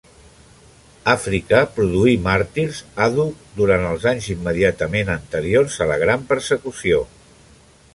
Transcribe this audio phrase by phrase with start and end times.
[1.11, 7.09] Àfrica produí màrtirs àdhuc durant els anys immediatament anteriors a la Gran Persecució.